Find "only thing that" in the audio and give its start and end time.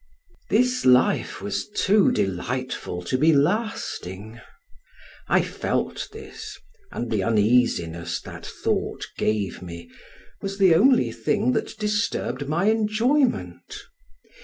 10.73-11.77